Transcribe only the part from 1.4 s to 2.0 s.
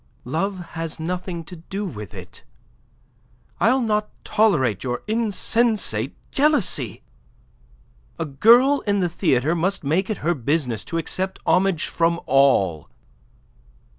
to do